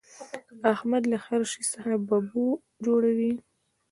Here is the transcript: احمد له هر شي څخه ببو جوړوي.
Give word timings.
احمد 0.73 1.03
له 1.11 1.17
هر 1.25 1.41
شي 1.51 1.63
څخه 1.73 1.91
ببو 2.07 2.47
جوړوي. 2.85 3.33